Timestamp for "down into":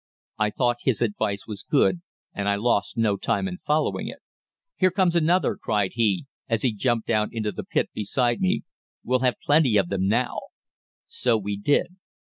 7.05-7.51